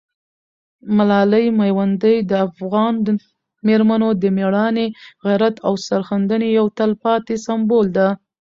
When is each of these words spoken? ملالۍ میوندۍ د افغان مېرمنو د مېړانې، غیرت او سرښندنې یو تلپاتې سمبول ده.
ملالۍ 0.95 1.45
میوندۍ 1.59 2.17
د 2.29 2.31
افغان 2.47 2.93
مېرمنو 3.67 4.09
د 4.21 4.23
مېړانې، 4.37 4.87
غیرت 5.25 5.55
او 5.67 5.73
سرښندنې 5.87 6.49
یو 6.57 6.65
تلپاتې 6.77 7.35
سمبول 7.45 7.85
ده. 7.97 8.07